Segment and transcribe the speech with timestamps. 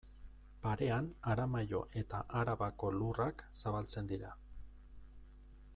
[0.61, 4.35] Parean Aramaio eta Arabako lurrak zabaltzen dira.